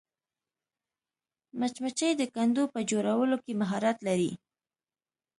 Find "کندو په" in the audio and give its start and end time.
2.35-2.79